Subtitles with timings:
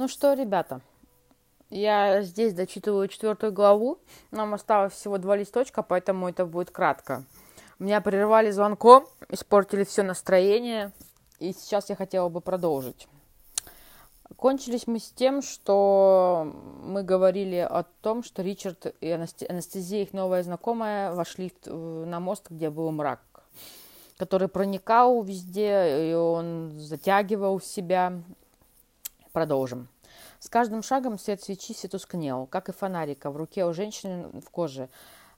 [0.00, 0.80] Ну что, ребята,
[1.68, 3.98] я здесь дочитываю четвертую главу.
[4.30, 7.24] Нам осталось всего два листочка, поэтому это будет кратко.
[7.78, 10.92] Меня прервали звонком, испортили все настроение,
[11.38, 13.08] и сейчас я хотела бы продолжить.
[14.36, 16.50] Кончились мы с тем, что
[16.82, 22.70] мы говорили о том, что Ричард и Анастезия, их новая знакомая, вошли на мост, где
[22.70, 23.20] был мрак,
[24.16, 28.14] который проникал везде, и он затягивал себя.
[29.32, 29.88] Продолжим.
[30.40, 34.50] С каждым шагом свет свечи все тускнел, как и фонарика в руке у женщины в
[34.50, 34.88] коже.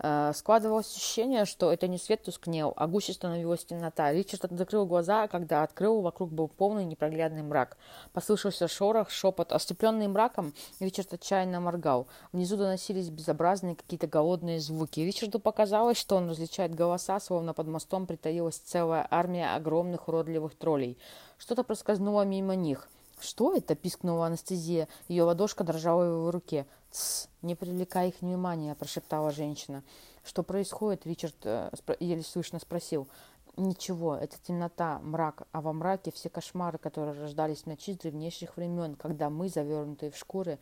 [0.00, 4.12] Э, складывалось ощущение, что это не свет тускнел, а гуще становилась темнота.
[4.12, 7.76] Ричард закрыл глаза, а когда открыл, вокруг был полный непроглядный мрак.
[8.12, 9.52] Послышался шорох, шепот.
[9.52, 12.06] Оступленный мраком, Ричард отчаянно моргал.
[12.32, 15.00] Внизу доносились безобразные какие-то голодные звуки.
[15.00, 20.96] Ричарду показалось, что он различает голоса, словно под мостом притаилась целая армия огромных уродливых троллей.
[21.38, 22.88] Что-то проскользнуло мимо них.
[23.20, 24.88] «Что это?»– пискнула анестезия.
[25.08, 26.66] Ее ладошка дрожала в его руке.
[26.90, 29.82] «Тсс, не привлекай их внимания»,– прошептала женщина.
[30.24, 33.08] «Что происходит?»– Ричард э, еле слышно спросил.
[33.56, 38.56] «Ничего, это темнота, мрак, а во мраке все кошмары, которые рождались в ночи с древнейших
[38.56, 40.58] времен, когда мы, завернутые в шкуры,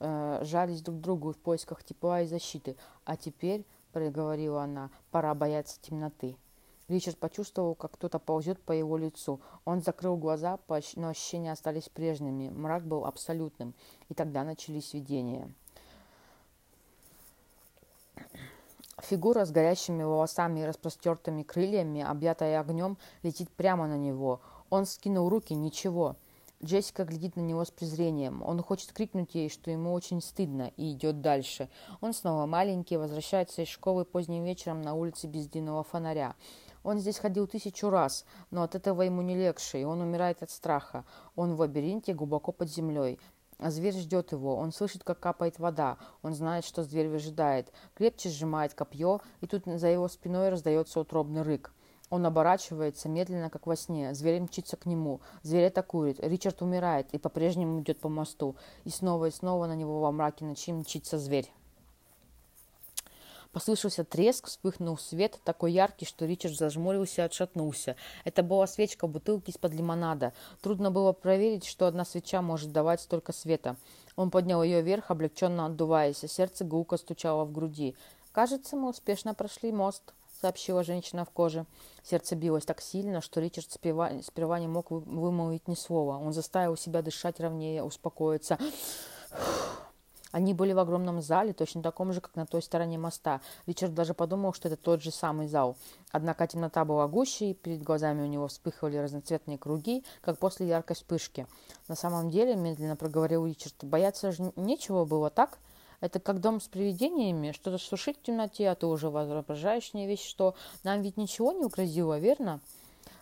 [0.00, 2.76] э, жались друг к другу в поисках тепла и защиты.
[3.04, 6.36] А теперь,— проговорила она,— пора бояться темноты».
[6.88, 9.40] Ричард почувствовал, как кто-то ползет по его лицу.
[9.64, 10.58] Он закрыл глаза,
[10.96, 12.48] но ощущения остались прежними.
[12.50, 13.74] Мрак был абсолютным.
[14.08, 15.52] И тогда начались видения.
[19.00, 24.40] Фигура с горящими волосами и распростертыми крыльями, объятая огнем, летит прямо на него.
[24.70, 26.16] Он скинул руки, ничего.
[26.64, 28.42] Джессика глядит на него с презрением.
[28.46, 31.68] Он хочет крикнуть ей, что ему очень стыдно, и идет дальше.
[32.00, 36.36] Он снова маленький, возвращается из школы поздним вечером на улице без единого фонаря.
[36.82, 40.50] Он здесь ходил тысячу раз, но от этого ему не легче, и он умирает от
[40.50, 41.04] страха.
[41.36, 43.18] Он в лабиринте глубоко под землей.
[43.58, 48.28] А зверь ждет его, он слышит, как капает вода, он знает, что зверь выжидает, крепче
[48.28, 51.72] сжимает копье, и тут за его спиной раздается утробный рык.
[52.12, 54.12] Он оборачивается медленно, как во сне.
[54.12, 55.22] Зверь мчится к нему.
[55.42, 56.20] Зверь атакует.
[56.20, 58.54] Ричард умирает и по-прежнему идет по мосту.
[58.84, 61.50] И снова и снова на него во мраке ночи мчится зверь.
[63.52, 67.96] Послышался треск, вспыхнул свет, такой яркий, что Ричард зажмурился и отшатнулся.
[68.24, 70.32] Это была свечка бутылки из-под лимонада.
[70.62, 73.76] Трудно было проверить, что одна свеча может давать столько света.
[74.16, 77.94] Он поднял ее вверх, облегченно отдуваясь, а сердце гулко стучало в груди.
[78.32, 80.02] «Кажется, мы успешно прошли мост»,—
[80.40, 81.66] сообщила женщина в коже.
[82.02, 86.16] Сердце билось так сильно, что Ричард сперва, сперва не мог вымолвить ни слова.
[86.16, 88.58] Он заставил себя дышать ровнее, успокоиться.
[90.32, 93.40] Они были в огромном зале, точно таком же, как на той стороне моста.
[93.66, 95.76] Ричард даже подумал, что это тот же самый зал.
[96.10, 100.96] Однако темнота была гуще, и перед глазами у него вспыхивали разноцветные круги, как после яркой
[100.96, 101.46] вспышки.
[101.86, 105.58] На самом деле, медленно проговорил Ричард, бояться же нечего было, так?
[106.00, 110.26] Это как дом с привидениями, что-то сушить в темноте, а ты уже воображаешь не вещь,
[110.26, 112.60] что нам ведь ничего не угрозило, верно?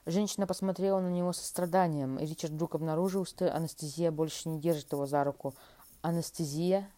[0.07, 4.93] Женщина посмотрела на него со страданием, и Ричард вдруг обнаружил, что анестезия больше не держит
[4.93, 5.55] его за руку.
[6.01, 6.89] Анестезия?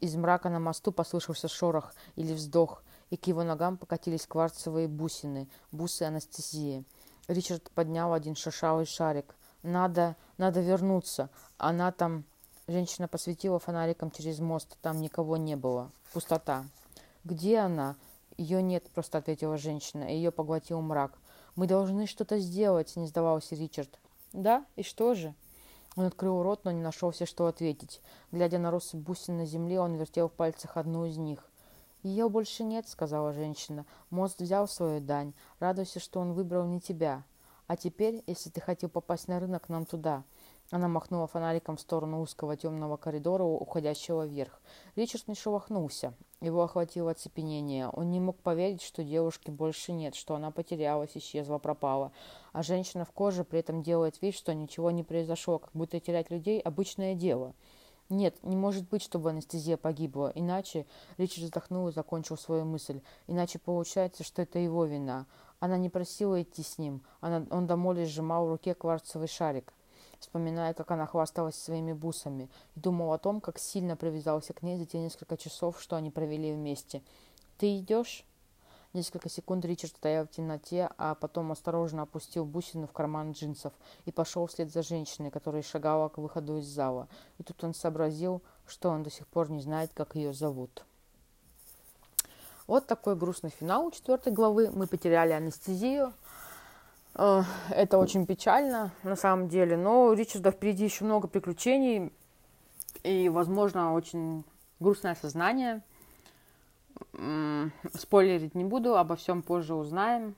[0.00, 5.48] Из мрака на мосту послышался шорох или вздох, и к его ногам покатились кварцевые бусины,
[5.72, 6.84] бусы анестезии.
[7.28, 9.36] Ричард поднял один шашалый шарик.
[9.62, 11.28] «Надо, надо вернуться.
[11.58, 12.24] Она там...»
[12.66, 14.78] Женщина посветила фонариком через мост.
[14.80, 15.90] Там никого не было.
[16.12, 16.64] Пустота.
[17.24, 17.96] «Где она?»
[18.38, 20.04] «Ее нет»,— просто ответила женщина.
[20.04, 21.12] Ее поглотил мрак.
[21.56, 23.98] «Мы должны что-то сделать»,— не сдавался Ричард.
[24.32, 24.64] «Да?
[24.76, 25.34] И что же?»
[25.96, 28.00] Он открыл рот, но не нашелся, что ответить.
[28.30, 31.50] Глядя на россыпь бусин на земле, он вертел в пальцах одну из них.
[32.02, 33.84] «Ее больше нет»,— сказала женщина.
[34.08, 35.34] «Мост взял свою дань.
[35.58, 37.24] Радуйся, что он выбрал не тебя.
[37.66, 40.24] А теперь, если ты хотел попасть на рынок, нам туда.
[40.70, 44.60] Она махнула фонариком в сторону узкого темного коридора, уходящего вверх.
[44.94, 46.14] Ричард не шелохнулся.
[46.40, 47.88] Его охватило оцепенение.
[47.88, 52.12] Он не мог поверить, что девушки больше нет, что она потерялась, исчезла, пропала.
[52.52, 56.30] А женщина в коже при этом делает вид, что ничего не произошло, как будто терять
[56.30, 57.52] людей– обычное дело.
[58.08, 60.30] Нет, не может быть, чтобы анестезия погибла.
[60.36, 60.86] Иначе,
[61.18, 65.26] Ричард вздохнул и закончил свою мысль, иначе получается, что это его вина.
[65.58, 67.02] Она не просила идти с ним.
[67.20, 69.74] Она, он до моли сжимал в руке кварцевый шарик
[70.20, 74.78] вспоминая, как она хвасталась своими бусами, и думал о том, как сильно привязался к ней
[74.78, 77.02] за те несколько часов, что они провели вместе.
[77.58, 78.24] «Ты идешь?»
[78.92, 83.72] Несколько секунд Ричард стоял в темноте, а потом осторожно опустил бусину в карман джинсов
[84.04, 87.06] и пошел вслед за женщиной, которая шагала к выходу из зала.
[87.38, 90.84] И тут он сообразил, что он до сих пор не знает, как ее зовут.
[92.66, 94.70] Вот такой грустный финал четвертой главы.
[94.72, 96.12] Мы потеряли анестезию.
[97.14, 99.76] Э, это очень печально, на самом деле.
[99.76, 102.12] Но у Ричарда впереди еще много приключений.
[103.02, 104.44] И, возможно, очень
[104.78, 105.82] грустное сознание.
[107.94, 110.34] Спойлерить не буду, обо всем позже узнаем.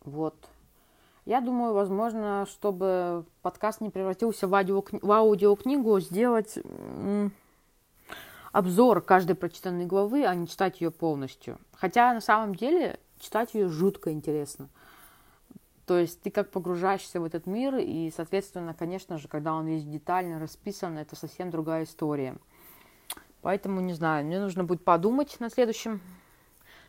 [0.00, 0.34] Вот.
[1.24, 6.58] Я думаю, возможно, чтобы подкаст не превратился в, аудио, в аудиокнигу, сделать
[8.52, 11.58] обзор каждой прочитанной главы, а не читать ее полностью.
[11.72, 14.68] Хотя на самом деле читать ее жутко интересно.
[15.86, 19.84] То есть ты как погружаешься в этот мир, и, соответственно, конечно же, когда он весь
[19.84, 22.36] детально расписан, это совсем другая история.
[23.42, 26.00] Поэтому, не знаю, мне нужно будет подумать над следующим,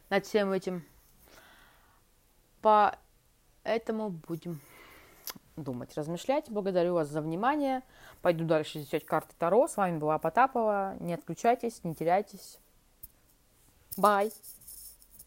[0.09, 0.85] над всем этим.
[2.61, 4.61] Поэтому будем
[5.57, 6.49] думать, размышлять.
[6.49, 7.83] Благодарю вас за внимание.
[8.21, 9.67] Пойду дальше изучать карты Таро.
[9.67, 10.95] С вами была Потапова.
[11.01, 12.59] Не отключайтесь, не теряйтесь.
[13.97, 14.31] Bye.